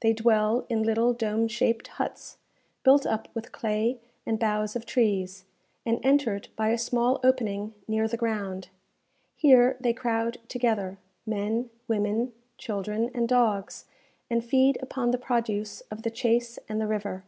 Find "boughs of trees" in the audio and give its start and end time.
4.36-5.44